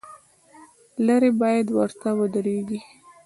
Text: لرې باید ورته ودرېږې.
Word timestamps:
لرې 1.05 1.29
باید 1.41 1.67
ورته 1.77 2.09
ودرېږې. 2.19 2.79